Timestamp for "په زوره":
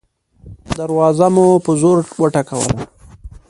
1.63-2.03